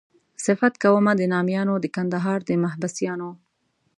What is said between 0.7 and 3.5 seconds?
کومه د نامیانو د کندهار د محبسیانو.